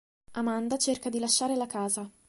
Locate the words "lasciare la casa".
1.19-2.09